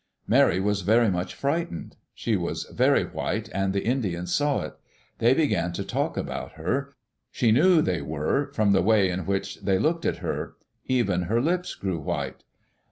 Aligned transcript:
Mary 0.27 0.59
was 0.59 0.81
very 0.81 1.11
much 1.11 1.35
frightened. 1.35 1.95
She 2.15 2.35
was 2.35 2.63
very 2.73 3.03
white 3.03 3.49
and 3.53 3.71
the 3.71 3.85
Indians 3.85 4.33
saw 4.33 4.61
it. 4.63 4.73
They 5.19 5.35
began 5.35 5.73
to 5.73 5.83
talk 5.83 6.17
about 6.17 6.53
her. 6.53 6.95
She 7.29 7.51
knew 7.51 7.83
they 7.83 8.01
were 8.01 8.51
from 8.53 8.71
the 8.71 8.81
way 8.81 9.11
in 9.11 9.27
which 9.27 9.59
they 9.61 9.77
looked 9.77 10.07
at 10.07 10.17
her. 10.17 10.55
Even 10.87 11.21
her 11.29 11.39
lips 11.39 11.75
grew 11.75 11.99
white. 11.99 12.43